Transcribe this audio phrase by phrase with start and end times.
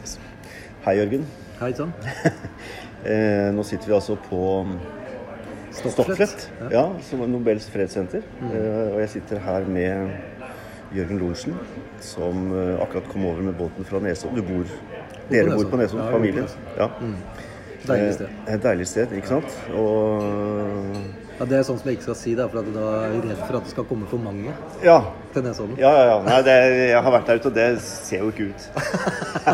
[0.00, 0.18] yes.
[0.84, 1.26] Hei, Jørgen.
[1.60, 1.92] Hei sann.
[3.06, 4.38] Eh, nå sitter vi altså på
[5.76, 6.68] Stokflett, Ja.
[6.72, 8.24] ja, som er Nobels fredssenter.
[8.48, 10.10] Eh, og jeg sitter her med
[10.96, 11.54] Jørgen Lorentzen,
[12.02, 14.40] som eh, akkurat kom over med båten fra Nesodden.
[14.40, 14.64] Du bor
[15.30, 16.48] Dere bor på Nesodden, familien?
[16.80, 16.88] Ja.
[16.98, 17.14] Mm.
[17.86, 18.32] Deilig sted.
[18.48, 19.54] Eh, Et deilig sted, ikke sant?
[19.78, 20.98] Og
[21.38, 23.40] Ja, det er sånn som jeg ikke skal si, da, for at du er redd
[23.44, 24.54] for at det skal komme for mange
[24.84, 24.98] Ja.
[25.34, 25.76] til Nesodden.
[25.78, 26.22] Ja, ja, ja.
[26.24, 26.54] Nei, det,
[26.88, 28.60] jeg har vært der ute, og det ser jo ikke ut.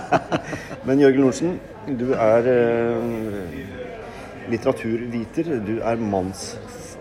[0.87, 1.57] Men Jørgen Lorentzen,
[1.99, 3.51] du er eh,
[4.53, 5.51] litteraturviter.
[5.67, 6.53] Du er manns,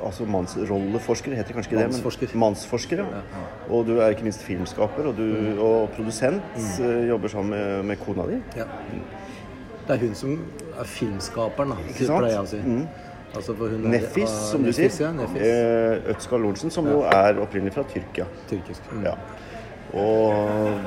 [0.04, 2.02] altså mannsrolleforsker, heter det kanskje ikke det?
[2.34, 2.98] men- Mannsforsker.
[3.06, 3.46] Ja.
[3.70, 6.42] Og du er ikke minst filmskaper og, du, og produsent.
[6.58, 7.08] Mm.
[7.10, 8.42] Jobber sammen med, med kona di.
[8.58, 8.66] Ja.
[9.88, 10.36] Det er hun som
[10.80, 12.58] er filmskaperen, da, pleier jeg å si.
[12.66, 12.86] Mm.
[13.36, 14.92] Altså hun er- Nefis, ah, som du sier.
[15.00, 15.12] Ja.
[15.40, 18.26] Eh, Øtzgal Lorentzen, som jo er opprinnelig fra Tyrkia.
[18.50, 18.92] Tyrkisk.
[18.92, 19.04] Mm.
[19.06, 19.16] Ja.
[19.94, 20.80] Og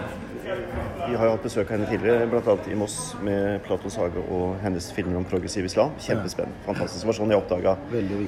[1.08, 2.54] vi har jo hatt besøk av henne tidligere, bl.a.
[2.72, 5.92] i Moss med Platons hage og hennes filmer om progressiv islam.
[6.00, 6.56] Kjempespennende.
[6.66, 7.00] Fantastisk.
[7.04, 7.74] Det var sånn jeg oppdaga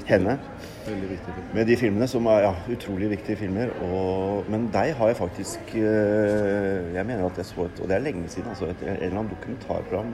[0.09, 0.39] henne.
[0.87, 1.35] Veldig viktig.
[1.57, 3.73] Med de filmene som er ja, utrolig viktige filmer.
[3.89, 7.97] Og, men deg har jeg faktisk eh, Jeg mener at jeg så et Og det
[7.97, 8.49] er lenge siden.
[8.53, 10.13] altså et, En eller annen dokumentarprogram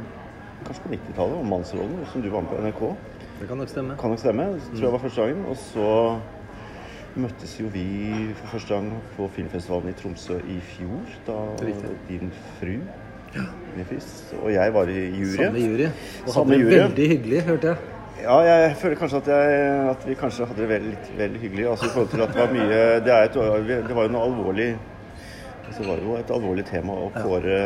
[0.63, 2.83] kanskje på 90-tallet om mannsrollen som du var med på NRK.
[3.43, 3.95] Det kan nok stemme.
[4.01, 4.45] Kan nok stemme.
[4.71, 5.45] Tror jeg var første gangen.
[5.51, 6.19] Og så
[7.17, 7.87] møttes jo vi
[8.39, 11.01] for første gang på filmfestivalen i Tromsø i fjor.
[11.27, 11.97] Da Riktig.
[12.09, 12.77] din fru
[13.77, 15.35] Nefis og jeg var i jury.
[15.37, 15.89] Samme jury.
[16.27, 17.77] Og hadde det veldig hyggelig, hørte jeg.
[18.23, 21.69] Ja, jeg føler kanskje at, jeg, at vi kanskje hadde det vel, litt vel hyggelig.
[21.70, 23.35] Altså i forhold til at det var mye Det, er et,
[23.89, 24.69] det var jo noe alvorlig
[25.73, 27.59] altså, Det var jo et alvorlig tema å kåre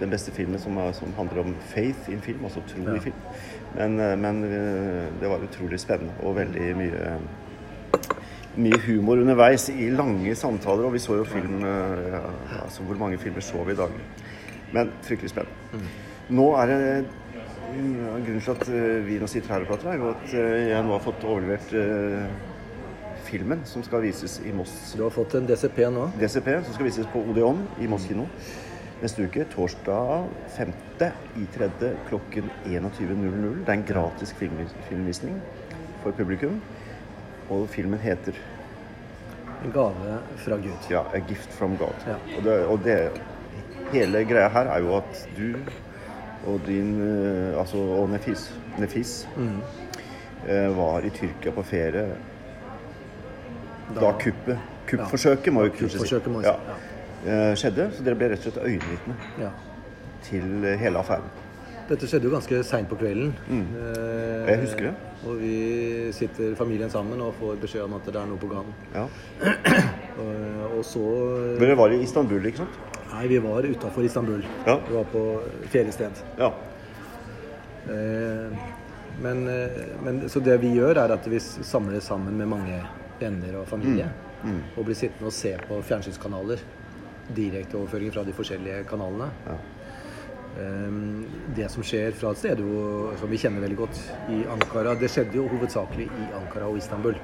[0.00, 2.96] den beste filmen som, er, som handler om faith in film, altså tro Ja.
[2.96, 3.20] i film.
[3.76, 7.14] Men, men eh, det var utrolig spennende og veldig mye
[8.60, 12.20] mye humor underveis i lange samtaler, og vi så jo film eh, ja,
[12.64, 13.92] altså Hvor mange filmer så vi i dag?
[14.74, 15.84] Men fryktelig spennende.
[16.34, 16.80] Nå er det
[17.36, 20.56] ja, Grunnen til at eh, vi nå sitter her og prater, er jo at eh,
[20.72, 22.26] jeg nå har fått overlevert eh,
[23.30, 26.08] filmen som skal vises i Moss Du har fått en DCP nå.
[26.20, 28.26] DCP, som skal vises på Odeon i Moss kino
[29.00, 29.46] neste uke.
[29.54, 30.26] Torsdag
[30.56, 30.72] 5.
[31.40, 31.70] i 3.
[32.10, 33.62] klokken 21.00.
[33.64, 35.38] Det er en gratis filmvis filmvisning
[36.02, 36.58] for publikum.
[37.50, 38.36] Og filmen heter
[39.64, 40.90] En gave fra Gud.
[40.90, 42.06] ja, 'A Gift from God'.
[42.08, 42.16] Ja.
[42.36, 43.10] Og, det, og det
[43.92, 45.54] hele greia her er jo at du
[46.46, 48.46] og din eh, Altså og Nefis,
[48.78, 49.60] Nefis Mm.
[50.48, 52.06] eh, var i Tyrkia på ferie
[53.96, 54.58] da, kuppet
[54.90, 56.08] Kuppforsøket, må vi kanskje si.
[56.08, 56.16] Si,
[57.30, 57.90] eh, skjedde.
[57.94, 59.50] Så dere ble rett og slett øyenvitne Ja.
[60.26, 61.30] til eh, hele affæren.
[61.88, 63.32] Dette skjedde jo ganske seint på kvelden.
[63.48, 63.66] Mm.
[64.46, 64.94] Jeg husker det.
[65.26, 68.68] Og vi sitter familien sammen og får beskjed om at det er noe på gang.
[68.94, 69.06] Ja.
[70.20, 71.02] Og, og så
[71.60, 72.74] Dere var i Istanbul, ikke sant?
[73.12, 74.42] Nei, vi var utafor Istanbul.
[74.66, 74.74] Ja.
[74.84, 75.22] Vi var på
[75.72, 76.18] feriested.
[76.38, 76.50] Ja.
[77.88, 78.58] Eh,
[79.22, 82.82] men, eh, men, så det vi gjør, er at vi samles sammen med mange
[83.20, 84.08] venner og familie.
[84.44, 84.62] Mm.
[84.76, 86.62] Og blir sittende og se på fjernsynskanaler.
[87.36, 89.30] Direkteoverføringer fra de forskjellige kanalene.
[89.46, 89.58] Ja.
[90.50, 94.00] Um, det som skjer fra et sted jo, som vi kjenner veldig godt,
[94.34, 97.14] i Ankara Det skjedde jo hovedsakelig i Ankara og Istanbul.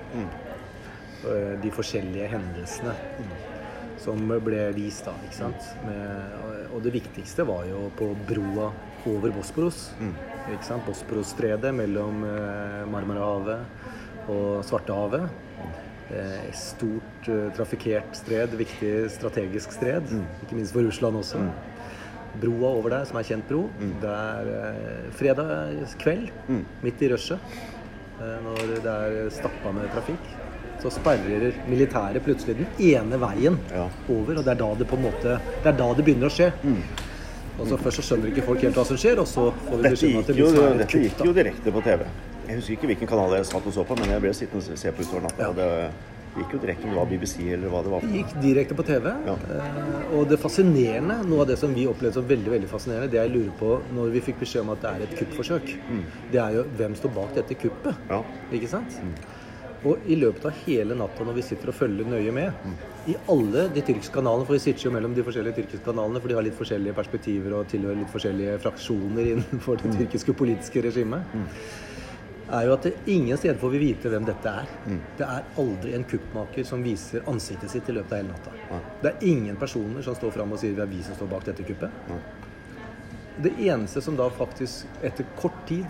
[1.26, 2.94] Eh, De forskjellige hendelsene
[3.98, 5.70] som ble vist da, ikke sant.
[5.86, 8.70] Med, og det viktigste var jo på broa
[9.08, 9.88] over Bosporos.
[10.52, 10.84] Ikke sant?
[10.86, 15.26] Bosporosstredet mellom eh, Marmarahavet og Svartehavet.
[16.06, 20.06] Eh, stort eh, trafikkert stred, viktig strategisk stred.
[20.44, 21.40] Ikke minst for Russland også.
[22.40, 23.62] Broa over der, som er kjent bro,
[24.02, 25.72] det er eh, fredag
[26.02, 26.28] kveld,
[26.84, 27.56] midt i rushet,
[28.20, 30.28] eh, når det er stappa med trafikk,
[30.82, 33.88] så sperrer militæret plutselig den ene veien Ja.
[34.12, 36.34] over, og det er da det på en måte Det er da det begynner å
[36.36, 36.52] skje.
[37.58, 39.88] Og så Først så skjønner ikke folk helt hva som skjer, og så får vi
[39.88, 42.04] beskjed om at det blir vil være dette gikk jo direkte på TV.
[42.46, 44.78] Jeg husker ikke hvilken kanal jeg satt og så på, men jeg ble sittende og
[44.82, 45.48] se på utover natta.
[45.48, 45.54] Ja.
[45.56, 48.04] Det gikk jo direkte om det var BBC eller hva det var.
[48.04, 49.06] Det gikk direkte på TV.
[49.26, 49.36] Ja.
[49.56, 53.22] eh, Og det fascinerende, noe av det som vi opplevde som veldig veldig fascinerende, det
[53.22, 55.72] jeg lurer på når vi fikk beskjed om at det er et kuppforsøk,
[56.34, 58.04] det er jo hvem står bak dette kuppet.
[58.12, 58.20] Ja.
[58.52, 59.00] Ikke sant?
[59.86, 62.68] Og i løpet av hele natta når vi sitter og følger nøye med,
[63.06, 66.32] i alle de tyrkiske kanalene, for vi sitter jo mellom de forskjellige tyrkiske kanalene, for
[66.32, 71.36] de har litt forskjellige perspektiver og tilhører litt forskjellige fraksjoner innenfor det tyrkiske politiske regimet,
[72.52, 74.72] er jo at det ingen steder får vi vite hvem dette er.
[75.18, 78.82] Det er aldri en kuppmaker som viser ansiktet sitt i løpet av hele natta.
[79.02, 81.48] Det er ingen personer som står fram og sier det er vi som står bak
[81.48, 81.90] dette kuppet.
[83.36, 85.84] Det eneste som da faktisk etter kort tid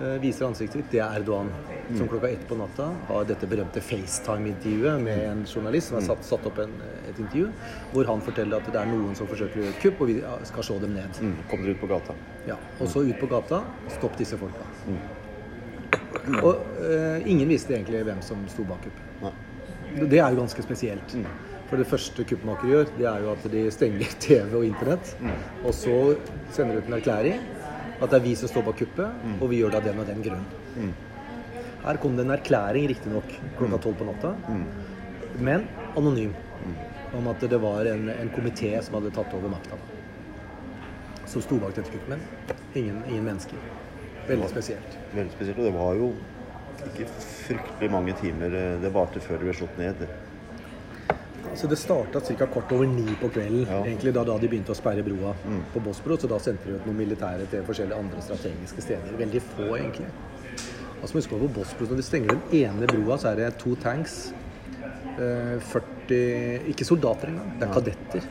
[0.00, 1.50] eh, viser ansiktet sitt, det er Erdogan.
[1.90, 6.24] Som klokka ett på natta har dette berømte FaceTime-intervjuet med en journalist som har satt,
[6.24, 6.72] satt opp en,
[7.10, 7.50] et intervju
[7.92, 10.20] hvor han forteller at det er noen som forsøker å gjøre et kupp, og vi
[10.52, 11.20] skal slå dem ned.
[11.20, 11.34] Mm.
[11.50, 12.16] Kom dere ut på gata?
[12.48, 13.64] Ja, Og så ut på gata.
[13.98, 14.70] Stopp disse folka.
[16.40, 19.46] Og uh, ingen visste egentlig hvem som sto bak kuppet.
[20.10, 21.14] Det er jo ganske spesielt.
[21.70, 25.14] For det første kuppmakere gjør, det er jo at de stenger TV og Internett.
[25.62, 25.96] Og så
[26.54, 27.40] sender de ut en erklæring
[28.00, 30.06] at det er vi som står bak kuppet, og vi gjør det av den og
[30.08, 30.46] den grunn.
[31.82, 34.32] Her kom det en erklæring, riktignok klokka tolv på natta,
[35.40, 35.66] men
[35.96, 36.32] anonym.
[37.16, 39.78] Om at det var en, en komité som hadde tatt over makta.
[41.26, 42.08] Som sto bak dette kuppet.
[42.12, 42.22] Men
[42.74, 43.58] ingen, ingen mennesker.
[44.30, 44.98] Veldig spesielt.
[45.14, 45.58] Veldig spesielt.
[45.58, 46.10] Og det var jo
[46.90, 50.04] ikke fryktelig mange timer eh, det varte før det ble slått ned.
[51.58, 52.46] Så det starta ca.
[52.46, 53.64] kvart over ni på kvelden.
[53.66, 53.80] Ja.
[53.84, 55.32] egentlig da, da de begynte å sperre broa
[55.74, 56.18] på Bosporo.
[56.20, 59.16] Så da sendte de ut noen militære til forskjellige andre strategiske steder.
[59.18, 60.12] Veldig få, egentlig.
[61.00, 64.32] Altså, husk på Bosporo, Når de stenger den ene broa, så er det to tanks.
[65.18, 67.50] eh, 40 Ikke soldater engang.
[67.58, 68.30] Det er kadetter.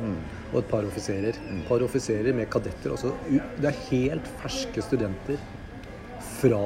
[0.53, 1.35] Og et par offiserer.
[1.35, 2.91] Et par offiserer med kadetter.
[2.95, 3.13] Også,
[3.59, 5.37] det er helt ferske studenter
[6.39, 6.61] fra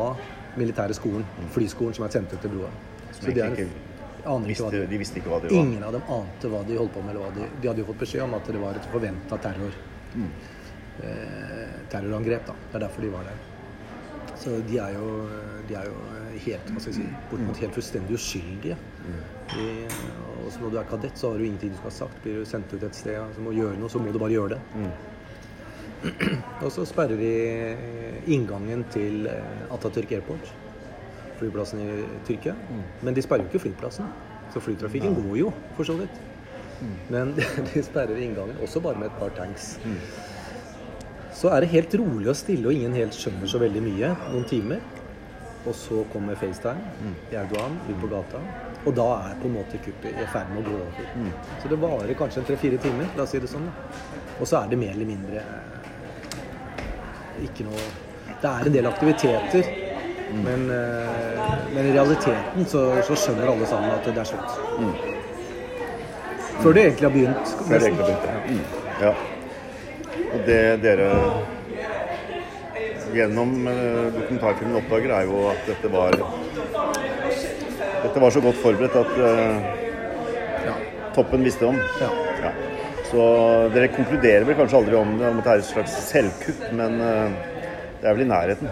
[0.57, 1.25] militære skolen,
[1.55, 2.69] flyskolen, som er sendt ut til broa.
[3.11, 3.79] Så egentlig er-
[4.47, 5.59] Visste, det de visste ikke hva det var.
[5.65, 7.17] Ingen av dem ante hva de holdt på med.
[7.35, 9.73] De, de hadde jo fått beskjed om at det var et forventa terror.
[11.03, 12.53] Eh, terrorangrep, da.
[12.71, 13.41] Det er derfor de var der.
[14.37, 15.07] Så de er jo,
[15.67, 15.95] de er jo
[16.45, 18.77] helt hva skal jeg si, bortimot helt fullstendig uskyldige.
[19.53, 19.67] De,
[20.43, 22.21] og så når du er kadett, så har du ingenting du skal ha sagt.
[22.23, 24.35] Blir du sendt ut et sted så må du gjøre noe, så må du bare
[24.35, 24.61] gjøre det.
[26.63, 27.31] Og så sperrer de
[28.33, 30.51] inngangen til eh, Atatürk Airport,
[31.39, 31.89] flyplassen i
[32.27, 32.55] Tyrkia.
[33.03, 34.07] Men de sperrer jo ikke flyplassen,
[34.53, 36.21] så flytrafikken går jo, for så vidt.
[37.09, 37.33] Men
[37.73, 39.77] de sperrer inngangen, også bare med et par tanks.
[41.33, 44.11] Så er det helt rolig og stille, og ingen helt skjønner så veldig mye.
[44.31, 44.83] Noen timer.
[45.63, 48.41] Og så kommer FaceTime i Erdogan ut på gata.
[48.83, 51.29] Og da er på en måte kuppet i ferd med å gå over.
[51.63, 53.69] Så det varer kanskje en tre-fire timer, la oss si det sånn.
[53.69, 54.01] da.
[54.41, 55.72] Og så er det mer eller mindre eh,
[57.41, 57.83] ikke noe
[58.41, 59.67] Det er en del aktiviteter,
[60.33, 64.51] men, eh, men i realiteten så, så skjønner alle sammen at det er slutt.
[66.63, 67.53] Før det egentlig har begynt.
[67.67, 68.63] Før det egentlig har Mm.
[69.01, 69.13] Ja.
[70.33, 71.09] Og det dere
[73.13, 76.17] gjennom eh, dokumentarfilmen oppdager, er jo at dette var
[78.03, 79.63] Dette var så godt forberedt at uh,
[80.65, 80.73] Ja.
[81.15, 81.77] toppen visste om.
[82.01, 82.09] Ja.
[83.13, 83.25] Så
[83.75, 87.35] dere konkluderer vel kanskje aldri om det, om det er et slags selvkupp, men eh,
[88.01, 88.71] det er vel i nærheten.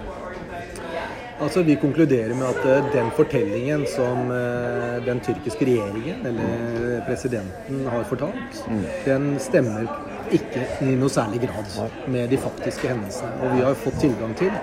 [1.41, 7.85] Altså, Vi konkluderer med at eh, den fortellingen som eh, den tyrkiske regjeringen eller presidenten
[7.93, 8.63] har fortalt,
[9.05, 9.85] den stemmer
[10.33, 11.69] ikke i noe særlig grad
[12.09, 13.37] med de faktiske hendelsene.
[13.45, 14.53] Og vi har fått tilgang til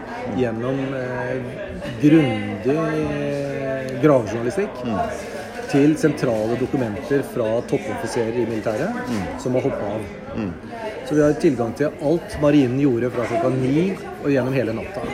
[0.43, 1.59] gjennom eh,
[2.03, 4.83] grundig eh, gravejournalistikk
[5.73, 10.09] til sentrale dokumenter fra toppoffiserer i militæret som har hoppa av.
[11.09, 15.05] Så vi har tilgang til alt marinen gjorde fra klokka ni og gjennom hele natta.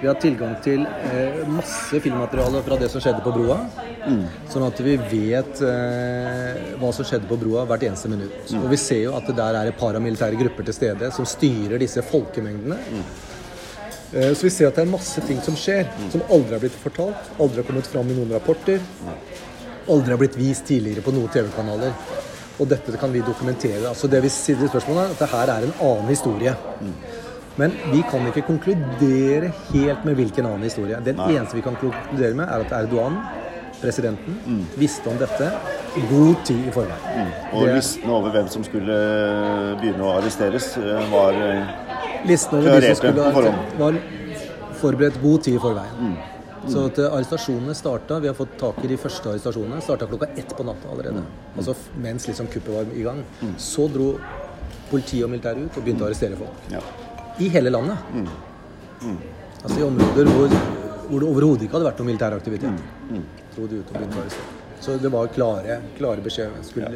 [0.00, 3.58] Vi har tilgang til eh, masse filmmateriale fra det som skjedde på broa.
[4.48, 8.54] Sånn at vi vet eh, hva som skjedde på broa hvert eneste minutt.
[8.62, 11.76] Og vi ser jo at det der er et paramilitære grupper til stede som styrer
[11.84, 12.80] disse folkemengdene.
[14.14, 15.84] Eh, så vi ser at det er masse ting som skjer,
[16.16, 18.80] som aldri har blitt fortalt, aldri har kommet fram i noen rapporter.
[19.90, 21.94] Aldri har blitt vist tidligere på noen TV-kanaler.
[22.60, 23.88] Og dette kan vi dokumentere.
[23.88, 26.54] Altså det vi sier i spørsmålet er at det her er en annen historie.
[27.58, 31.00] Men vi kan ikke konkludere helt med hvilken annen historie.
[31.04, 33.16] Den eneste vi kan konkludere med, er at Erdogan,
[33.80, 35.48] presidenten, visste om dette
[35.96, 37.30] i god tid i forveien.
[37.52, 38.96] Og Det- listen over hvem som skulle
[39.80, 41.66] begynne å arresteres, eh, var eh,
[42.26, 43.32] Listen over de som skulle
[43.78, 43.94] var
[44.80, 46.16] forberedt god tid i forveien.
[46.68, 49.80] Så at eh, arrestasjonene starta Vi har fått tak i de første arrestasjonene.
[49.82, 51.22] Starta klokka ett på natta allerede.
[51.56, 53.22] Altså mens liksom kuppet var i gang.
[53.56, 54.18] Så dro
[54.90, 56.66] politiet og militæret ut og begynte å arrestere folk.
[56.70, 56.80] ja.
[57.40, 57.96] I hele landet.
[59.64, 60.48] Altså i områder hvor,
[61.08, 62.82] hvor det overhodet ikke hadde vært noen militær aktivitet.
[63.54, 64.58] Dro de ut og begynte å arrestere.
[64.80, 66.60] Så det var klare, klare beskjeder.
[66.66, 66.90] Skulle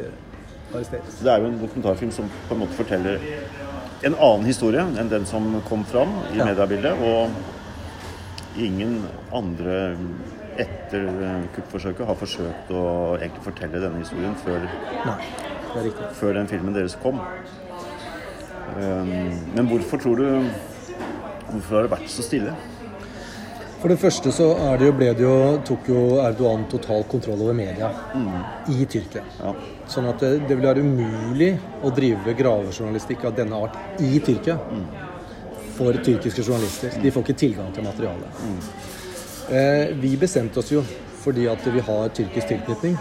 [0.75, 1.17] arresteres.
[1.17, 3.21] Så det er jo en dokumentarfilm som på en måte forteller
[4.05, 6.45] en annen historie enn den som kom fram i Ja.
[6.45, 7.01] mediebildet.
[7.01, 7.29] Og
[8.57, 8.99] ingen
[9.35, 9.95] andre
[10.61, 12.85] etter eh, kuppforsøket har forsøkt å
[13.17, 14.67] egentlig fortelle denne historien før,
[15.05, 17.19] Nei, før den filmen deres kom.
[18.75, 19.11] Um,
[19.53, 20.25] Men hvorfor tror du
[21.45, 22.55] Hvorfor har det vært så stille?
[23.85, 25.33] For det første så er det jo, det jo,
[25.67, 27.91] tok jo Erdogan total kontroll over media
[28.73, 29.21] i Tyrkia.
[29.37, 29.51] Ja.
[29.85, 31.51] Sånn at det, det vil være umulig
[31.85, 34.57] å drive gravejournalistikk av denne art i Tyrkia.
[35.75, 36.95] For tyrkiske journalister.
[37.01, 38.45] De får ikke tilgang til materialet.
[39.49, 40.83] Eh, vi bestemte oss jo
[41.25, 42.97] fordi at vi har tyrkisk tilknytning.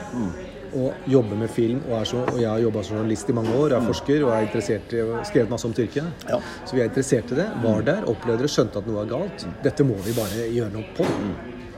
[0.74, 3.52] Og jobber med film, og, er så, og jeg har jobba som journalist i mange
[3.54, 6.02] år, og er forsker og er interessert i, skrevet masse om Tyrkia.
[6.26, 6.40] Ja.
[6.66, 7.46] Så vi er interessert i det.
[7.62, 9.44] Var der, opplevde det, skjønte at noe er galt.
[9.62, 11.06] Dette må vi bare gjøre noe på.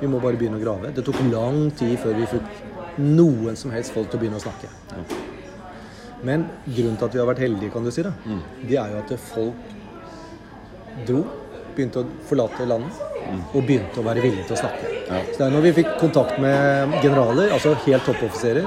[0.00, 0.94] Vi må bare begynne å grave.
[0.96, 2.64] Det tok lang tid før vi fikk
[3.04, 4.72] noen som helst folk til å begynne å snakke.
[6.24, 8.14] Men grunnen til at vi har vært heldige, kan du si, da,
[8.62, 9.75] det er jo at folk
[11.04, 11.22] dro,
[11.76, 13.00] begynte å forlate landet,
[13.52, 14.92] og begynte å være villige til å snakke.
[15.06, 18.66] Så det er når vi fikk kontakt med generaler, altså helt toppoffiserer,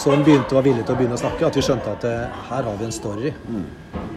[0.00, 2.42] som begynte å være villige til å begynne å snakke, at vi skjønte at eh,
[2.48, 3.32] her har vi en story.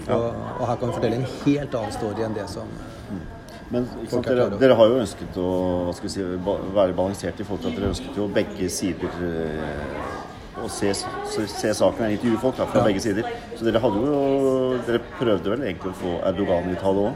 [0.08, 0.26] Og,
[0.60, 2.72] og her kan vi fortelle en helt annen story enn det som
[3.74, 5.52] Men ikke sant, er dere, dere har jo ønsket å
[5.98, 10.13] si, være balansert i forhold til at dere ønsket jo begge sider eh,
[10.64, 12.86] å se, se, se saken og intervjue folk da, fra Ja.
[12.88, 13.24] begge sider.
[13.58, 17.14] Så dere hadde jo Dere prøvde vel egentlig å få Erdogan i tale òg?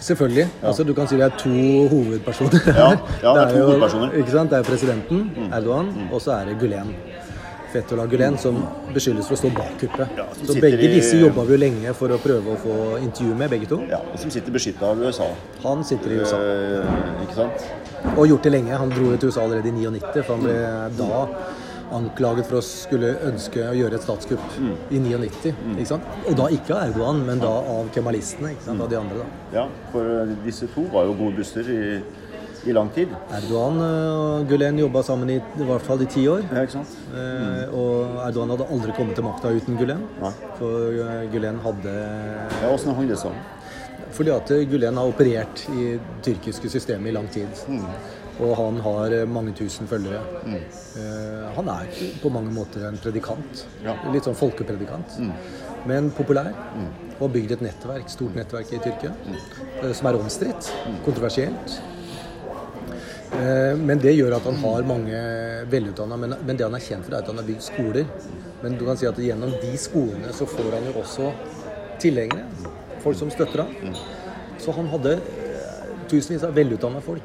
[0.00, 0.46] Selvfølgelig.
[0.62, 1.50] Altså, du kan si det er to
[1.90, 2.60] hovedpersoner.
[2.70, 2.90] Ja,
[3.22, 4.12] ja, det er to hovedpersoner.
[4.12, 4.18] Mm.
[4.22, 4.50] Ikke sant?
[4.50, 6.92] Det er presidenten, Erdogan, og så er det Gulen.
[7.72, 8.62] Fetullah Gulen, som
[8.94, 10.08] beskyldes for å stå bak kuppet.
[10.16, 13.34] Ja, så begge i- disse jobba vi jo lenge for å prøve å få intervju
[13.36, 13.80] med, begge to.
[13.90, 15.26] Ja, og som sitter beskytta av USA.
[15.64, 16.38] Han sitter i USA.
[16.38, 17.66] Eh, ikke sant?
[18.16, 18.72] Og gjort det lenge.
[18.78, 20.56] Han dro ut til USA allerede i 99, for han ble
[20.96, 21.26] da
[21.94, 24.76] anklaget for å skulle ønske å gjøre et statskupp Mm.
[24.90, 25.54] i 99.
[25.78, 26.02] Ikke sant?
[26.28, 28.50] Og da ikke av Erdogan, men da av kemalistene.
[28.54, 28.80] Ikke sant?
[28.80, 29.60] Av de andre, da.
[29.60, 32.00] Ja, for eh, disse to var jo gode busser i,
[32.68, 33.08] i lang tid.
[33.32, 36.42] Erdogan og Gulen jobba sammen i, i hvert fall i ti år.
[36.52, 36.96] Ja, ikke sant?
[37.14, 40.02] Eh, Og Erdogan hadde aldri kommet til makta uten Gulen.
[40.20, 40.32] Nei.
[40.58, 41.94] For eh, Gulen hadde
[42.62, 43.38] Ja, Åssen hang det sammen?
[44.12, 47.46] Fordi at Gulen har operert i det tyrkiske systemet i lang tid.
[48.38, 50.20] Og han har eh, mange tusen følgere.
[50.46, 51.88] Eh, Han er
[52.22, 53.64] på mange måter en predikant.
[53.84, 53.96] Ja.
[54.14, 55.16] Litt sånn folkepredikant.
[55.86, 56.52] Men populær.
[57.18, 59.10] Og har bygd et nettverk, stort nettverk i Tyrkia.
[59.82, 60.70] eh, Som er omstridt.
[61.04, 61.80] Kontroversielt.
[63.32, 65.18] Eh, Men det gjør at han har mange
[65.70, 68.06] velutdanna men, men det han er kjent for, er at han har bygd skoler.
[68.62, 71.32] Men du kan si at gjennom de skolene så får han jo også
[72.02, 72.46] tilhengere.
[73.02, 73.94] Folk som støtter ham.
[74.58, 75.18] Så han hadde
[76.08, 77.22] tusenvis av velutdanna folk.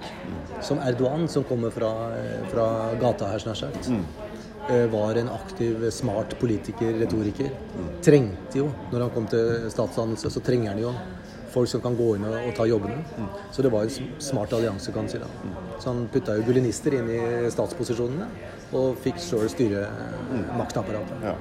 [0.63, 2.67] Som Erdogan, som kommer fra, eh, fra
[3.01, 3.87] gata her, snart sagt.
[3.89, 4.05] mm.
[4.91, 7.49] Var en aktiv, smart politiker, retoriker.
[8.01, 10.93] Trengte jo, når han kom til statsdannelse, så trenger han jo
[11.51, 13.03] folk som kan gå inn og, og ta jobbene.
[13.51, 15.19] Så det var en smart allianse, kan si.
[15.19, 15.27] da.
[15.83, 17.19] Så han putta jo gulenister inn i
[17.51, 18.29] statsposisjonene,
[18.73, 21.27] og fikk sjøl styre eh, maktapparatet.
[21.27, 21.35] Ja.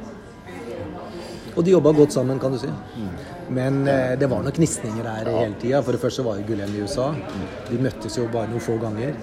[1.56, 2.70] Og de jobba godt sammen, kan du si.
[3.52, 5.82] Men eh, det var noen gnisninger her hele tida.
[5.84, 7.10] For det første var jo Gulen i USA.
[7.68, 9.16] De møttes jo bare noen få ganger.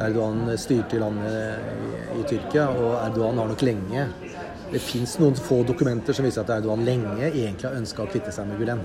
[0.00, 4.06] Erdogan styrte landet i, i Tyrkia, og Erdogan har nok lenge
[4.72, 8.32] Det fins noen få dokumenter som viser at Erdogan lenge egentlig har ønska å kvitte
[8.32, 8.80] seg med Gulen.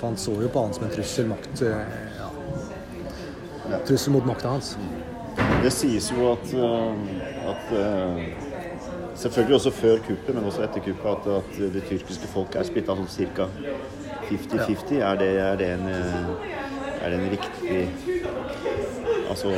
[0.00, 3.78] For han så jo på han som en trussel, makt, eh, ja.
[3.86, 4.74] trussel mot makta hans.
[5.62, 8.51] Det sies jo at, eh, at eh,
[9.14, 12.96] Selvfølgelig også før kuppet, men også etter kuppet, at, at det tyrkiske folk er splitta
[12.96, 13.48] sånn ca.
[14.30, 14.98] 50-50.
[15.02, 16.56] Er, det, er, det en, eh,
[17.02, 17.82] er det en riktig
[19.32, 19.48] Altså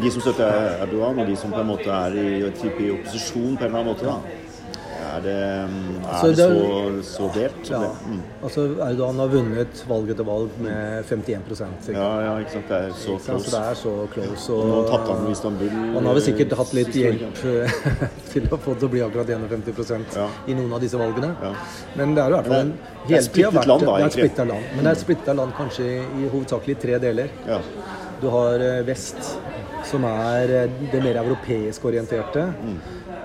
[0.00, 0.46] De som støtter
[0.80, 3.90] Erdogan, og de som på en måte er i, i opposisjon på en eller annen
[3.90, 4.51] måte, da.
[5.12, 7.70] Er det, er Altså, det det så, så delt?
[7.70, 7.78] Ja.
[7.82, 7.90] det?
[8.08, 8.20] Mm.
[8.48, 11.98] Altså, Erdogan har vunnet valg etter valg med 51% sikkert.
[11.98, 12.68] Ja, ja, ikke sant.
[12.72, 13.50] Det er så close.
[13.52, 14.46] det er så close.
[14.56, 15.74] Og, Og, tapte han jo Istanbul.
[15.96, 17.76] han har vel sikkert hatt litt hjelp eh,
[18.32, 20.28] til å få det å bli akkurat 51 Ja.
[20.48, 21.34] i noen av disse valgene.
[21.42, 21.52] Ja.
[22.00, 22.72] Men det er jo i hvert fall
[23.10, 24.70] hele tida vært land, da, det er et splitta land.
[24.76, 25.90] Men det er et splitta land kanskje
[26.22, 27.36] i hovedsakelig tre deler.
[27.48, 27.60] Ja.
[28.22, 29.18] Du har eh, vest,
[29.90, 32.48] som er eh, det mer europeisk orienterte.
[32.62, 32.76] Mm.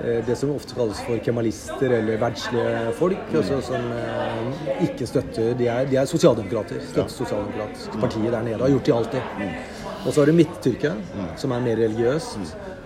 [0.04, 3.18] Eh, Det som ofte kalles for kemalister eller verdslige folk.
[3.32, 3.38] Mm.
[3.40, 6.80] Altså som eh, ikke støtter De er, de er sosialdemokrater.
[6.92, 8.60] Støtter sosialdemokratiske partiet der nede.
[8.62, 9.22] Har gjort det alltid.
[9.40, 9.52] Mm.
[10.06, 10.92] Og så har du Midt-Tyrkia,
[11.42, 12.38] som er mer religiøst.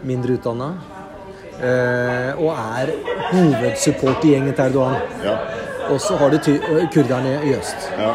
[0.08, 0.70] Mindre utdanna.
[1.62, 2.94] Eh, og er
[3.34, 4.96] hovedsupportergjengen til Erdogan.
[5.26, 5.36] Ja.
[5.92, 6.56] Og så har du ty
[6.94, 7.92] kurderne i øst.
[8.00, 8.14] ja.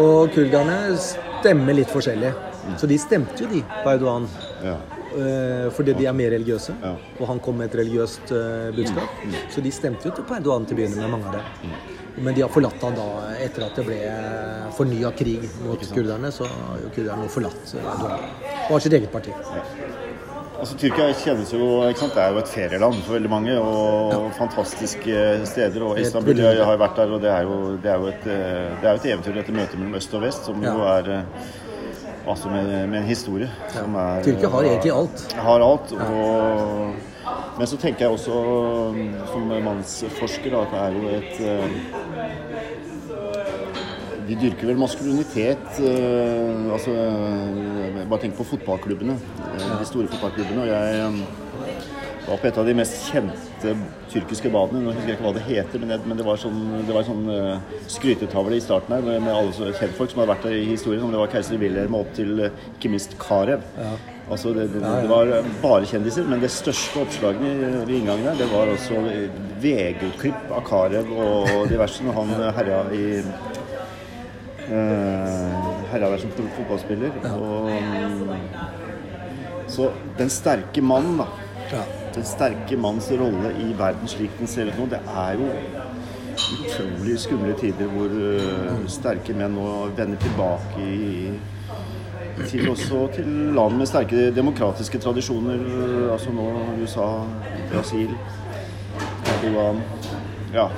[0.00, 2.32] Og kurderne stemmer litt forskjellig.
[2.80, 4.26] Så de stemte jo, de, på Erdogan.
[4.64, 4.74] ja.
[5.20, 6.76] Eh, fordi de er mer religiøse.
[6.82, 6.94] Ja.
[7.18, 9.20] Og han kom med et religiøst eh, budskap.
[9.52, 11.76] Så de stemte jo på Erdogan til å begynne med, mange av dem.
[12.24, 13.08] Men de har forlatt han da
[13.42, 14.00] etter at det ble
[14.76, 16.30] fornya krig mot kurderne.
[16.34, 18.28] Så har jo kurderne nå forlatt Erdogan.
[18.66, 19.34] Og har sitt eget parti.
[20.54, 22.14] Altså, Tyrkia kjennes jo, ikke sant?
[22.14, 25.82] det er jo et ferieland for veldig mange, og fantastiske steder.
[25.82, 28.28] og Istanbul jeg har jo vært der, og det er jo, det er jo, et,
[28.30, 31.50] eh, det er et eventyr, dette møtet mellom øst og vest, som jo er eh,
[32.26, 35.24] altså med, med en historie som er Tyrkia har egentlig alt.
[35.46, 35.92] Har alt.
[35.92, 36.94] Og,
[37.58, 38.32] men så tenker jeg også,
[39.32, 41.68] som mannsforsker, da, at det er jo et eh,
[44.24, 49.14] de dyrker vel maskulinitet eh, altså, eh, Bare tenk på fotballklubbene.
[49.16, 50.62] eh, De store fotballklubbene.
[50.64, 51.12] Og jeg eh,
[52.26, 53.74] var på et av de mest kjente
[54.12, 54.80] tyrkiske badene.
[54.84, 57.04] Nå husker jeg ikke hva det heter, men det, men det var sånn, det var
[57.06, 60.64] sånn uh, skrytetavle i starten her med, med alle kjentfolk som hadde vært der i
[60.70, 61.04] historien.
[61.04, 63.64] Om det var keiser Wilhelm opp til uh, ikke minst Karev.
[64.24, 65.28] Altså det, det, det var
[65.60, 69.02] bare kjendiser, men det største oppslaget i- ved inngangen her, det var også
[69.60, 73.04] VG-klipp av Karev og diverse når han eh, herja i
[74.72, 77.10] uh, Herja der som fotballspiller.
[77.34, 78.32] Og, mm,
[79.70, 81.28] så den sterke mannen, da.
[82.14, 85.48] Den sterke manns rolle i verden slik den ser ut nå, det er jo
[86.34, 89.66] utrolig skumle tider hvor uh, sterke menn nå
[89.98, 91.34] vender tilbake i
[92.48, 95.60] til også til land med sterke demokratiske tradisjoner,
[96.12, 96.48] altså nå
[96.82, 97.06] USA,
[97.70, 98.10] Brasil,
[99.36, 99.82] Erdogan
[100.54, 100.68] Ja.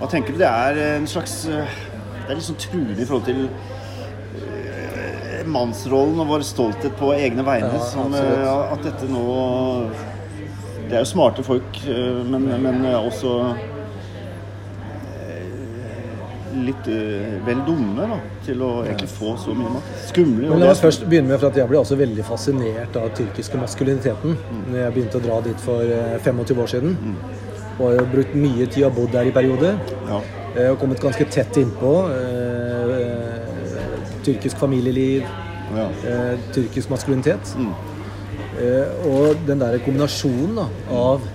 [0.00, 0.40] Hva tenker du?
[0.40, 1.76] Det er en slags eh,
[2.22, 3.42] Det er litt sånn truende i forhold til
[4.40, 7.74] eh, mannsrollen og vår stolthet på egne vegne.
[7.74, 9.24] Ja, som, eh, at dette nå
[10.90, 13.60] Det er jo smarte folk, eh, men, men også eh,
[16.66, 18.16] litt eh, vel dumme da,
[18.46, 19.92] til å egentlig få så mye makt.
[20.10, 20.48] Skumle.
[20.50, 23.60] Men la oss først begynne med for at jeg ble også veldig fascinert av tyrkiske
[23.60, 24.34] maskuliniteten
[24.72, 26.98] når jeg begynte å dra dit for eh, 25 år siden.
[27.80, 29.78] Og jeg har brukt mye tid og bodd der i perioder.
[30.10, 30.18] Ja.
[30.56, 31.92] Jeg har kommet ganske tett innpå.
[32.10, 33.30] Eh,
[34.26, 35.22] tyrkisk familieliv,
[35.70, 35.86] Ja.
[36.10, 37.54] eh, tyrkisk maskulinitet.
[37.56, 37.70] Eh,
[39.08, 41.28] og den der kombinasjonen da, av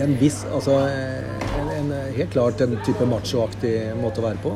[0.00, 4.54] en viss Altså en, en, helt klart en type machoaktig måte å være på,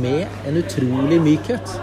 [0.00, 1.74] med en utrolig mykhet.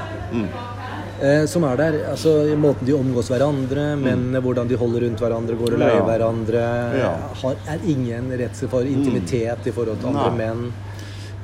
[1.20, 1.98] Eh, som er der.
[2.14, 6.06] altså Måten de omgås hverandre, men hvordan de holder rundt hverandre, går og leier Ja.
[6.08, 6.66] hverandre.
[6.98, 7.14] Ja.
[7.42, 10.38] Har, er ingen redsel for intimitet i forhold til andre Nei.
[10.38, 10.72] menn.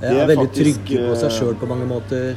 [0.01, 2.35] Eh, er er veldig faktisk, trygge på seg eh, sjøl på mange måter.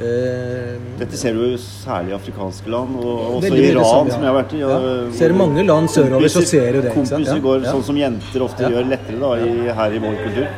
[0.00, 4.14] Eh, Dette ser du særlig i afrikanske land, og også i Iran, som, ja.
[4.14, 4.60] som jeg har vært i.
[4.62, 4.78] Ja.
[5.18, 6.94] Ser mange land sørover, så ser du det.
[6.94, 10.48] Kompiser går sånn som jenter ofte gjør lettere da, i, her i vår kultur.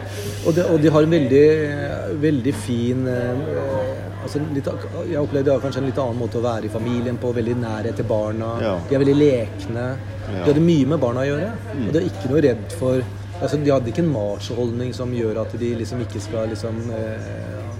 [0.42, 1.46] Og, de, og de har en veldig,
[2.22, 3.42] veldig fin eh,
[4.22, 4.68] altså litt,
[5.10, 7.32] Jeg opplevde de har kanskje en litt annen måte å være i familien på.
[7.36, 8.54] Veldig nærhet til barna.
[8.88, 9.88] De er veldig lekne.
[9.97, 10.36] Mm.
[10.36, 11.50] De hadde mye med barna å gjøre.
[11.80, 13.02] Og de er ikke noe redd for
[13.42, 17.72] altså De hadde ikke en machoholdning som gjør at de liksom ikke skal liksom eh,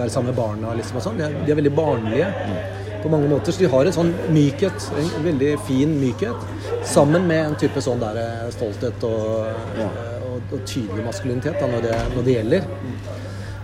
[0.00, 0.74] være sammen med barna.
[0.78, 1.18] Liksom, sånn.
[1.20, 2.28] de, er, de er veldig barnlige
[3.02, 3.52] på mange måter.
[3.56, 6.46] Så de har en sånn mykhet, en veldig fin mykhet,
[6.84, 9.88] sammen med en type sånn der eh, stolthet og, Ja.
[10.30, 12.66] og, og tydelig maskulinitet da, når, det, når det gjelder.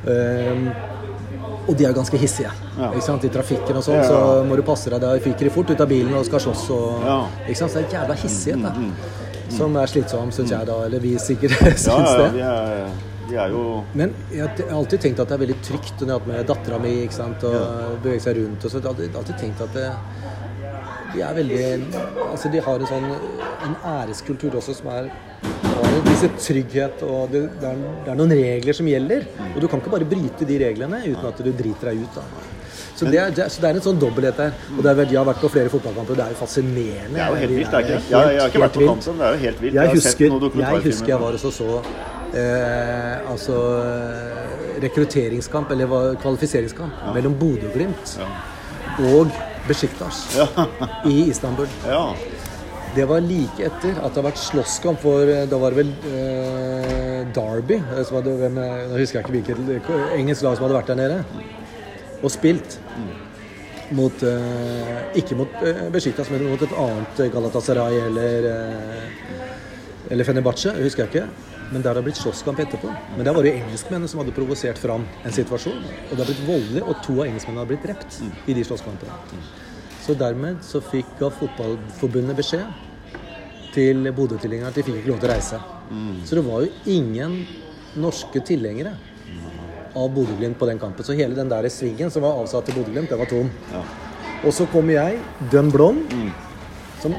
[0.07, 0.69] Um,
[1.67, 2.51] og de er ganske hissige.
[2.79, 2.93] Ja.
[2.95, 3.25] Ikke sant?
[3.27, 4.05] I trafikken og sånn, Ja.
[4.07, 5.01] så må du passe deg.
[5.03, 6.69] Da fyker de fort ut av bilen og skal slåss.
[6.71, 7.17] Og, Ja.
[7.27, 7.73] Mm, ikke sant?
[7.73, 8.73] Så det er jævla hissighet, da.
[9.57, 10.77] Som er slitsom, syns jeg, da.
[10.87, 11.77] Eller vi sikkert Ja, det.
[11.87, 12.39] ja, det.
[12.39, 12.89] ja, er,
[13.29, 13.63] de er jo
[13.95, 16.51] Men jeg har alltid tenkt at det er veldig trygt når jeg har hatt med
[16.51, 18.65] dattera mi ikke sant, og beveger seg rundt.
[18.65, 19.87] Og så jeg har alltid, alltid tenkt at det,
[21.15, 21.63] de er veldig
[22.31, 23.09] Altså, de har en sånn
[23.67, 25.09] en æreskultur også som er
[26.07, 29.25] disse trygghet, og det, det, er, det er noen regler som gjelder.
[29.55, 32.19] Og du kan ikke bare bryte de reglene uten at du driter deg ut.
[32.21, 32.25] da.
[32.97, 34.53] Så det, er, det er- så det er en sånn dobbelthet der.
[34.77, 37.17] Og det er jeg har vært på flere fotballkamper, det er jo fascinerende.
[37.17, 37.73] Det er jo helt vilt,
[38.11, 39.75] Ja, jeg har ikke vært på kamp det er jo helt vilt.
[39.81, 41.83] Jeg husker, jeg husker jeg var og så så
[42.37, 48.17] eh, altså eh, rekrutteringskamp, eller kvalifiseringskamp, kvalifiseringskamp, mellom Bodø-Glimt
[49.13, 49.33] og
[49.69, 50.27] Besjiktas
[51.09, 51.69] i Istanbul.
[51.87, 52.11] Ja.
[52.97, 55.91] Det var like etter at det har vært slåsskamp for eh, Da var det vel
[56.17, 60.57] eh, Derby eh, som hadde, hvem, eh, Nå husker jeg ikke hvilket eh, engelsk lag
[60.57, 61.19] som hadde vært der nede.
[62.25, 62.79] Og spilt.
[63.95, 70.27] Mot eh, Ikke mot uh, Besjiktas, men mot et annet eh, Galatasaray eller eh, Eller
[70.27, 71.53] Fenebache, husker jeg ikke.
[71.73, 72.91] Men der har det blitt slåsskamp etterpå.
[73.17, 75.81] Men der var det jo engelskmennene som hadde provosert fram en situasjon.
[75.83, 79.41] Og det har blitt voldelig, og to av engelskmennene har blitt drept i de slåsskampene.
[80.07, 82.85] Så dermed så fikk ga Fotballforbundet beskjed
[83.75, 85.61] til Bodø-tilhengerne at de fikk ikke lov til å reise.
[86.29, 87.41] Så det var jo ingen
[87.99, 88.95] norske tilhengere
[89.97, 91.05] av Bodø-Glimt på den kampen.
[91.05, 93.51] Så hele den der svingen som var avsatt til Bodø-Glimt, den var tom.
[94.45, 95.19] Og så kommer jeg,
[95.51, 96.15] dønn blond,
[97.03, 97.17] som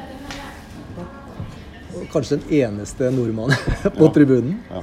[2.12, 3.56] kanskje den eneste nordmannen
[3.98, 4.58] på tribunen.
[4.70, 4.82] Ja.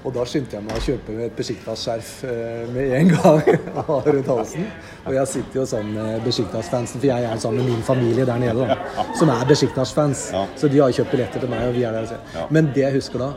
[0.00, 3.40] Og da skyndte jeg meg å kjøpe et Besjiktas-skjerf eh, med en gang
[4.06, 4.64] rundt halsen.
[5.04, 8.40] Og jeg sitter jo sammen med Besjiktas-fansen, for jeg er sammen med min familie der
[8.40, 10.30] nede, da, som er Besjiktas-fans.
[10.32, 10.46] Ja.
[10.56, 12.08] Så de har kjøpt billetter til meg, og vi er der.
[12.08, 12.24] og ser.
[12.38, 12.46] Ja.
[12.48, 13.32] Men det jeg husker da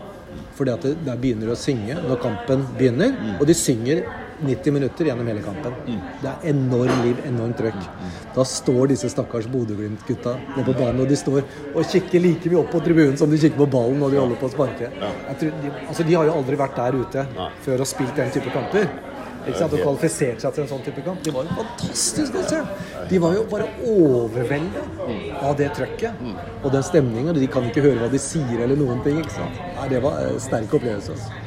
[0.53, 3.13] fordi at der begynner de å synge når kampen begynner.
[3.39, 4.03] Og de synger
[4.41, 5.75] 90 minutter gjennom hele kampen.
[6.21, 7.87] Det er enorm liv, enormt trøkk.
[8.35, 11.41] Da står disse stakkars Bodø-Glimt-gutta nede på banen, og de står
[11.73, 14.41] og kikker like mye opp på tribunen som de kikker på ballen når de holder
[14.41, 14.91] på å sparke.
[14.91, 17.25] Jeg tror, de, altså, de har jo aldri vært der ute
[17.65, 18.87] før og spilt den type kamper.
[19.43, 19.73] Ikke sant?
[19.75, 21.19] Og kvalifisert seg til en sånn type kamp.
[21.25, 22.61] De var jo fantastisk å se!
[23.09, 26.21] De var jo bare overveldet av det trøkket
[26.63, 27.35] og den stemningen.
[27.35, 29.19] De kan ikke høre hva de sier eller noen ting.
[29.19, 29.59] ikke sant?
[29.79, 31.17] Nei, det var en sterk opplevelse.
[31.17, 31.42] Altså.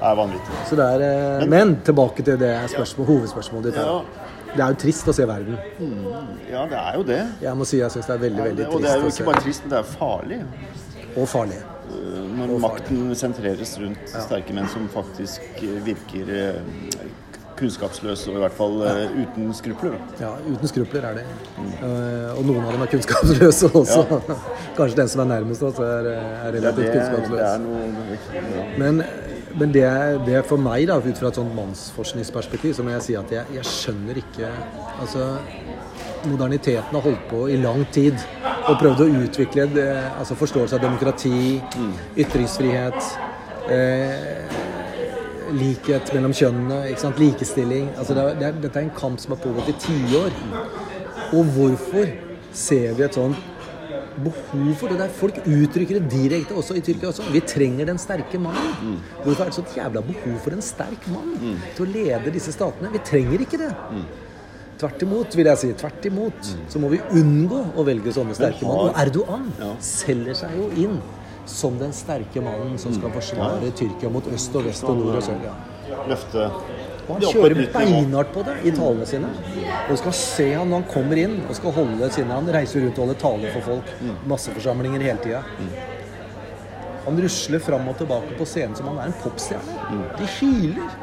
[0.00, 0.58] Det er vanvittig.
[0.68, 3.80] Så det er, eh, men tilbake til det spørsmål, hovedspørsmålet ditt.
[3.84, 4.28] Ja.
[4.50, 5.58] Det er jo trist å se verden.
[6.50, 7.20] Ja, det er jo det.
[7.42, 8.74] Jeg må si jeg syns det er veldig veldig trist.
[8.74, 10.40] Og det er jo ikke bare trist, men det er farlig.
[11.14, 11.60] Og farlig.
[11.90, 17.00] Når Når makten sentreres rundt sterke menn som faktisk eh, virker eh,
[17.60, 19.96] kunnskapsløse og i hvert fall eh, uten skrupler.
[20.22, 21.24] Ja, uten skrupler er de.
[21.58, 24.20] Uh, og noen av dem er kunnskapsløse også.
[24.78, 27.42] Kanskje den som er nærmest oss, er, er relativt ja, det kunnskapsløs.
[27.50, 27.80] er noe
[28.56, 28.68] ja.
[28.80, 29.02] Men,
[29.58, 29.86] men det,
[30.26, 33.56] det for meg, da, ut fra et sånt mannsforskningsperspektiv, så må jeg si at jeg,
[33.58, 34.50] jeg skjønner ikke
[35.00, 35.26] Altså,
[36.28, 38.18] moderniteten har holdt på i lang tid
[38.68, 39.88] og prøvd å utvikle det,
[40.20, 41.54] altså forståelse av demokrati,
[42.20, 42.98] ytringsfrihet,
[43.72, 44.58] eh,
[45.56, 47.22] likhet mellom kjønnene, ikke sant?
[47.22, 47.88] likestilling.
[47.96, 50.36] Altså, det er, det er, dette er en kamp som har pågått i tiår.
[51.38, 52.12] Og hvorfor
[52.52, 53.40] ser vi et sånt
[54.18, 55.08] behov for det der.
[55.08, 57.22] Folk uttrykker det direkte også i Tyrkia også.
[57.32, 58.98] Vi trenger den sterke mannen.
[59.24, 61.36] Hvorfor er det så et jævla behov for en sterk mann
[61.76, 62.90] til å lede disse statene?
[62.92, 63.70] Vi trenger ikke det.
[64.80, 65.72] Tvert imot, vil jeg si.
[65.76, 66.52] Tvert imot.
[66.72, 68.88] Så må vi unngå å velge sånne sterke har- mann.
[68.88, 69.74] Og Erdogan Ja.
[69.80, 71.00] selger seg jo inn
[71.46, 75.22] som den sterke mannen som skal forsvare Tyrkia mot øst og vest og nord og
[75.22, 75.40] sør.
[75.44, 75.96] Ja.
[76.08, 76.50] Løfte
[77.10, 79.30] Og han på kjører beinhardt på det i talene sine.
[79.82, 82.84] Og du skal se han når han kommer inn og skal holde sine Han reiser
[82.86, 83.92] rundt og holder taler for folk.
[84.30, 85.42] Masseforsamlinger hele tida.
[87.06, 89.76] Han rusler fram og tilbake på scenen som han er en popstjerne.
[90.20, 90.96] De hyler.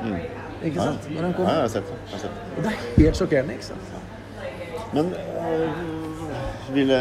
[0.63, 1.07] Ikke sant?
[1.13, 1.53] Når han Ja, kommer.
[1.53, 1.97] jeg har sett det.
[2.07, 2.57] Jeg har sett det.
[2.57, 3.53] Og det er helt sjokkerende.
[3.53, 3.93] ikke sant?
[4.93, 6.99] Men øh, ville,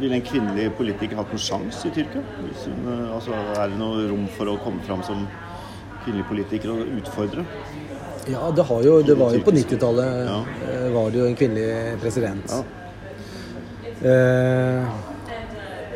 [0.00, 2.20] ville en kvinnelig politiker hatt en sjanse i Tyrkia?
[2.20, 5.26] Øh, altså, er det noe rom for å komme fram som
[6.04, 7.44] kvinnelig politiker og utfordre?
[8.32, 10.38] Ja, det, har jo, det var jo på 90-tallet Ja.
[10.70, 12.54] eh, var det jo en kvinnelig president.
[12.54, 12.62] Ja.
[14.04, 14.84] Eh,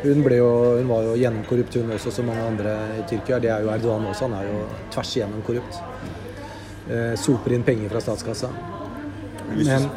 [0.03, 3.39] hun, ble jo, hun var jo gjennomkorrupt, hun også, som mange andre i Tyrkia.
[3.43, 4.27] Det er jo Erdogan også.
[4.29, 4.61] Han er jo
[4.93, 5.79] tvers igjennom korrupt.
[6.89, 8.49] Eh, soper inn penger fra statskassa.
[9.49, 9.89] Men,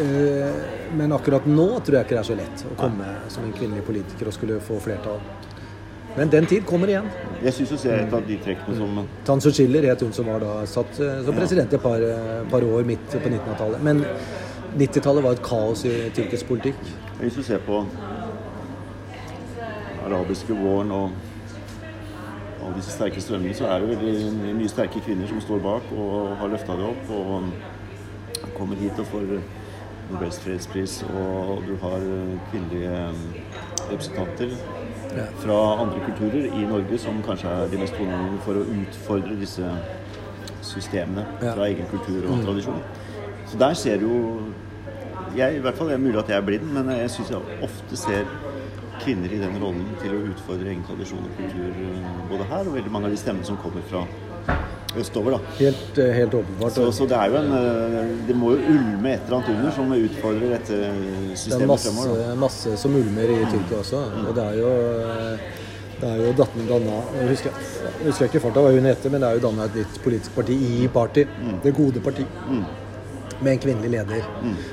[0.00, 0.52] eh,
[0.96, 3.84] men akkurat nå tror jeg ikke det er så lett å komme som en kvinnelig
[3.84, 5.20] politiker og skulle få flertall.
[6.16, 7.08] Men den tid kommer igjen.
[7.44, 10.40] Jeg syns jo ser et av de trekkene som Tansu Schiller het hun som var
[10.40, 13.82] da satt eh, som president et par, eh, par år midt på 1900-tallet.
[13.84, 14.00] Men
[14.78, 16.80] 90-tallet var et kaos i tyrkisk politikk.
[17.20, 17.82] Hvis du ser på
[20.06, 21.10] arabiske våren og
[22.64, 26.32] alle disse sterke strømmene, så er det veldig mye sterke kvinner som står bak og
[26.40, 27.12] har løfta det opp.
[27.12, 29.36] Og kommer hit og får
[30.06, 32.00] Nobels fredspris, og du har
[32.52, 32.98] kvinnelige
[33.90, 34.75] representanter Ja.
[35.42, 39.70] Fra andre kulturer i Norge som kanskje er de mest toneangivende for å utfordre disse
[40.66, 42.82] systemene fra egen kultur og tradisjon.
[43.46, 44.22] Så der ser du jo
[45.36, 47.58] jeg, i hvert fall, Det er mulig at jeg er blind, men jeg syns jeg
[47.62, 48.24] ofte ser
[49.02, 52.78] kvinner i den rollen til å utfordre egen tradisjon og kultur eh, både her og
[52.78, 54.06] veldig mange av de stemmene som kommer fra
[55.02, 55.36] østover.
[55.36, 55.54] da.
[55.58, 56.72] Helt, eh, helt åpenbart.
[56.72, 59.76] Så, så det er jo en eh, Det må jo ulme et eller annet under
[59.76, 62.24] som utfordrer dette Det er systemet masse, fremover.
[62.24, 62.34] da.
[62.46, 64.02] masse som ulmer i Tyrkia også.
[64.28, 64.72] Og det er jo
[65.96, 67.50] det er jo danna Jeg husker,
[67.86, 70.34] jeg husker ikke farta hva hun heter, men det er jo danna et nytt politisk
[70.36, 71.24] parti i Party.
[71.64, 72.26] Det gode parti.
[73.40, 74.24] Med en kvinnelig leder.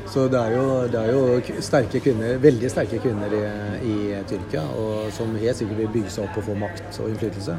[0.07, 3.41] Så det er, jo, det er jo sterke kvinner, veldig sterke kvinner i,
[3.89, 3.95] i
[4.29, 7.55] Tyrkia, og som helt sikkert vil bygge seg opp og få makt og innflytelse.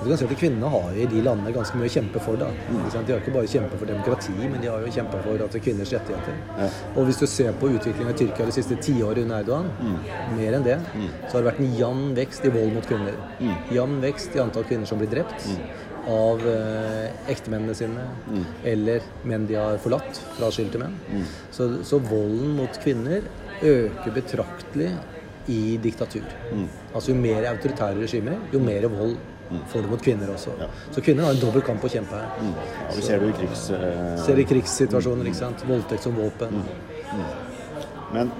[0.00, 2.36] Og Du kan si at Kvinnene har i de landene ganske mye å kjempe for.
[2.40, 2.50] da.
[2.68, 2.82] Mm.
[2.92, 5.60] De har ikke bare kjempet for demokrati, men de har jo kjempet for at det
[5.60, 6.40] er kvinners rettigheter.
[6.58, 6.68] Ja.
[6.96, 9.70] Og hvis du ser på utviklingen i Tyrkia de siste tiåret under Erdogan,
[10.36, 10.78] mer enn det,
[11.28, 13.16] så har det vært en jevn vekst i vold mot kvinner.
[13.72, 15.48] Jevn vekst i antall kvinner som blir drept
[16.10, 18.04] av eh, ektemennene sine,
[18.66, 20.96] eller menn de har forlatt fra skyld til menn.
[21.54, 23.22] Så, så volden mot kvinner
[23.62, 24.88] øker betraktelig
[25.50, 26.26] i diktatur.
[26.94, 29.16] Altså jo mer autoritære regimer, jo mer vold
[29.68, 30.54] får du mot kvinner også.
[30.94, 32.30] Så kvinner har en dobbel kamp å kjempe her.
[32.88, 33.66] Ja, vi ser det i krigs...
[33.70, 35.64] eh, Ser i krigssituasjoner, ikke sant.
[35.68, 36.62] Voldtekt som våpen.
[38.14, 38.30] Men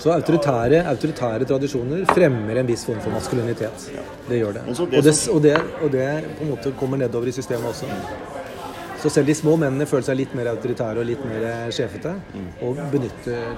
[0.00, 3.90] Så autoritære, autoritære tradisjoner fremmer en viss form for maskulinitet.
[4.28, 4.62] Det gjør det.
[4.72, 6.06] Og det, og det, og det
[6.38, 7.88] på en måte kommer nedover i systemet også.
[9.00, 12.14] Så selv de små mennene føler seg litt mer autoritære og litt mer sjefete,
[12.64, 13.52] og benytter,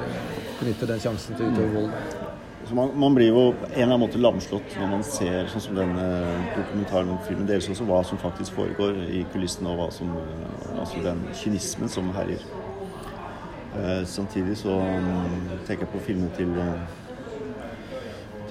[0.60, 1.96] benytter den sjansen til å utøve vold.
[2.68, 5.64] Så man, man blir jo på en eller annen måte lamslått når man ser sånn
[5.64, 6.04] som denne
[6.54, 10.78] dokumentaren om filmen deres også, hva som faktisk foregår i kulissene, og hva som, eh,
[10.78, 12.46] altså den kynismen som herjer.
[13.72, 16.98] Eh, samtidig så mm, tenker jeg på filmen til eh,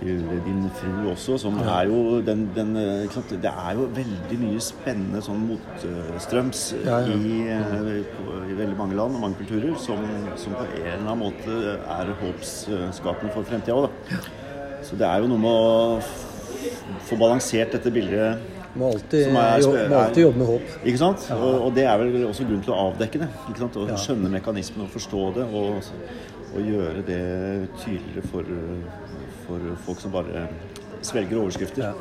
[0.01, 3.17] til din fru også, som er jo den, den eh?
[3.29, 7.13] Det er jo veldig mye spennende sånn motstrøms Ja, ja.
[7.13, 10.01] I, eh, i veldig mange land og mange kulturer, som,
[10.41, 14.23] som på en eller annen måte er håpsskapende for fremtida òg, da.
[14.81, 16.01] Så det er jo noe med å
[17.05, 20.75] få balansert dette bildet Må alltid, Som jo, må alltid jobbe med håp.
[20.85, 21.25] ikke sant?
[21.35, 23.27] Og, og det er vel også grunn til å avdekke det.
[23.49, 23.75] ikke sant?
[23.81, 23.97] Å Ja.
[23.99, 25.45] skjønne mekanismen og forstå det.
[25.51, 25.83] Og,
[26.55, 27.19] og gjøre det
[27.83, 28.43] tydeligere for,
[29.47, 30.45] for folk som bare
[31.01, 31.83] svelger overskrifter.
[31.83, 31.93] Ja.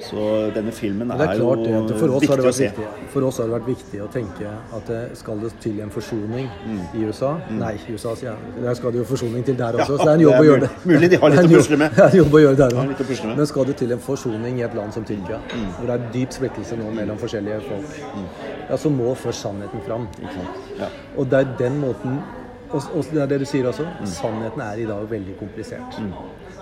[0.00, 2.68] Så denne filmen er, er klart jo det, for oss, har viktig det å se.
[2.68, 5.90] viktig, for oss har det vært viktig å tenke at det skal det til en
[5.90, 6.46] forsoning
[6.94, 8.62] i USA Nei, i USA, sier jeg.
[8.62, 9.98] Der skal det jo forsoning til der også, Mm.
[9.98, 10.70] Ja, så det er en jobb er å gjøre det.
[10.84, 11.90] mulig- de har litt å pusle med.
[11.96, 12.94] Det er en jobb å gjøre der òg.
[13.26, 13.36] Mm.
[13.36, 15.40] Men skal det til en forsoning i et land som Tyrkia,
[15.78, 17.84] hvor det er dyp splittelse nå mellom forskjellige folk,
[18.70, 20.06] ja, så må først sannheten fram.
[20.20, 20.78] Mm.
[20.78, 20.88] Ja.
[21.16, 22.20] Og det er den måten
[22.68, 23.86] Og, og det er det du sier også.
[23.86, 24.08] Mm.
[24.12, 25.96] Sannheten er i dag veldig komplisert.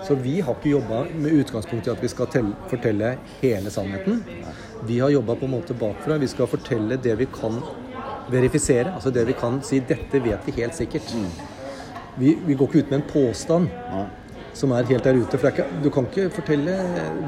[0.07, 4.21] Så vi har ikke jobba med utgangspunkt i at vi skal telle, fortelle hele sannheten.
[4.87, 6.19] Vi har jobba på en måte bakfra.
[6.21, 7.59] Vi skal fortelle det vi kan
[8.31, 8.93] verifisere.
[8.93, 11.15] Altså det vi kan si 'dette vet vi helt sikkert'.
[11.15, 11.31] Mm.
[12.17, 14.05] Vi, vi går ikke ut med en påstand Nei.
[14.53, 15.37] som er helt der ute.
[15.37, 16.73] For ikke, du kan ikke fortelle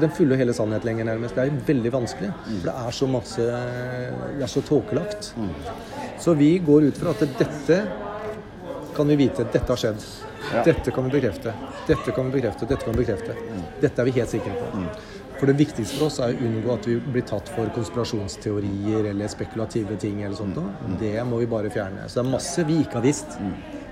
[0.00, 1.34] den fulle og hele sannhet lenger, nærmest.
[1.34, 2.32] Det er veldig vanskelig.
[2.46, 3.42] For det er så masse
[4.38, 5.34] Det er så tåkelagt.
[6.18, 7.82] Så vi går ut fra at dette
[9.00, 9.46] kan vi vite.
[9.52, 10.04] Dette har skjedd.
[10.52, 10.62] Ja.
[10.66, 11.52] Dette kan vi bekrefte.
[11.88, 12.66] Dette kan vi bekrefte.
[12.68, 13.36] Dette kan vi bekrefte.
[13.80, 14.84] Dette er vi helt sikre på.
[15.40, 19.30] For det viktigste for oss er å unngå at vi blir tatt for konspirasjonsteorier eller
[19.32, 20.56] spekulative ting eller sånt.
[20.56, 20.96] noe.
[21.00, 22.04] Det må vi bare fjerne.
[22.08, 23.38] Så det er masse vi ikke har visst,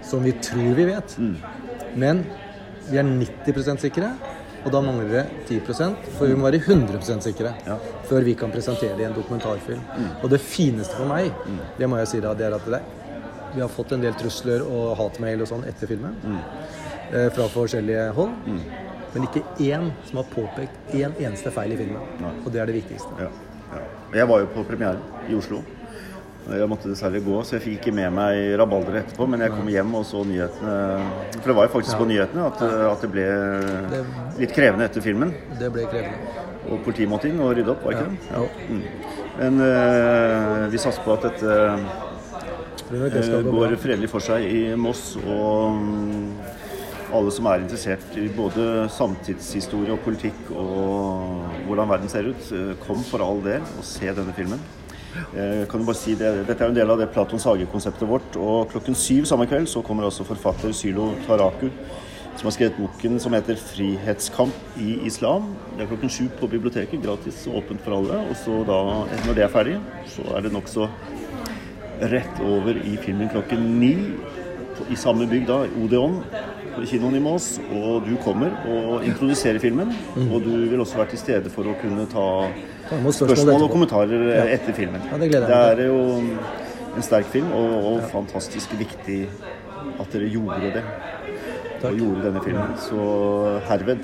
[0.05, 1.17] som vi tror vi vet.
[1.97, 2.25] Men
[2.91, 4.13] vi er 90% sikre,
[4.65, 7.79] og da mangler det 10% for vi må være 100 sikre Ja.
[8.09, 9.81] før vi kan presentere det i en dokumentarfilm.
[10.23, 11.33] Og det fineste for meg,
[11.79, 12.83] det må jeg si da, det er at det,
[13.55, 16.17] vi har fått en del trusler og hatmail og sånn etter filmen.
[17.13, 18.37] Eh, fra forskjellige hold.
[19.15, 22.05] Men ikke én som har påpekt én eneste feil i filmen.
[22.21, 22.35] Nei.
[22.45, 23.17] Og det er det viktigste.
[23.19, 23.31] Ja,
[23.73, 23.85] ja.
[24.21, 25.63] Jeg var jo på premieren i Oslo.
[26.49, 29.27] Jeg måtte dessverre gå, så jeg fikk ikke med meg rabalderet etterpå.
[29.29, 30.77] Men jeg kom hjem og så nyhetene.
[31.35, 33.27] For det var jo faktisk på nyhetene at, at det ble
[34.39, 35.35] litt krevende etter filmen.
[35.61, 36.37] Det ble krevende.
[36.69, 38.17] Og politiet måtte inn og rydde opp, var ikke det?
[38.33, 38.43] Ja.
[38.69, 39.19] Mm.
[39.39, 41.59] Men eh, vi satser på at dette
[42.89, 45.17] går fredelig for seg i Moss.
[45.21, 45.77] Og
[47.15, 52.75] alle som er interessert i både samtidshistorie og politikk og hvordan verden ser ut, eh,
[52.85, 54.61] kom for all del og se denne filmen.
[55.35, 58.37] Eh, kan du bare si det, Dette er en del av det Platons hage-konseptet vårt.
[58.37, 61.71] Og klokken syv samme kveld så kommer altså forfatter Sylo Taraku,
[62.37, 65.55] som har skrevet boken som heter 'Frihetskamp i islam'.
[65.77, 68.29] Det er klokken sju på biblioteket, gratis og åpent for alle.
[68.31, 70.89] Og så da, når det er ferdig, så er det nokså
[72.01, 73.95] rett over i filmen klokken ni
[74.89, 76.21] i samme bygg, da, Odeon,
[76.77, 77.59] på kinoen i Mås.
[77.75, 79.91] Og du kommer og introduserer filmen.
[80.29, 82.27] Og du vil også være til stede for å kunne ta
[82.89, 84.45] spørsmål spørsmål og kommentarer Ja.
[84.55, 85.03] etter filmen.
[85.11, 85.99] Ja, det Det er jo
[86.97, 89.29] en sterk film, og, og fantastisk viktig
[90.01, 90.85] at dere gjorde det.
[91.83, 91.93] Takk.
[91.93, 92.73] Og gjorde denne filmen.
[92.79, 93.99] Så herved,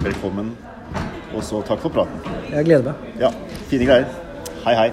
[0.00, 0.52] velkommen.
[1.34, 2.20] Og så takk for praten.
[2.52, 2.94] Jeg gleder meg.
[3.20, 3.30] Ja,
[3.68, 4.06] fine greier.
[4.64, 4.90] Hei, hei.